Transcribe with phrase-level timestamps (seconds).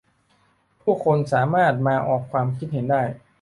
[0.81, 3.03] ผู้คนสามารถมาออกความคิดเห็นได้